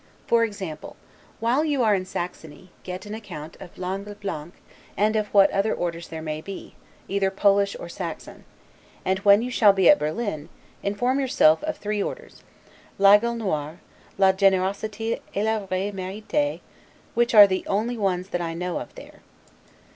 [0.25, 0.95] For example,
[1.39, 4.55] while you are in Saxony, get an account of l'Aigle Blanc
[4.97, 6.73] and of what other orders there may be,
[7.07, 8.43] either Polish or Saxon;
[9.05, 10.49] and, when you shall be at Berlin,
[10.81, 12.41] inform yourself of three orders,
[12.97, 13.79] l'Aigle Noir,
[14.17, 16.61] la Generosite et le Vrai Merite,
[17.13, 19.21] which are the only ones that I know of there.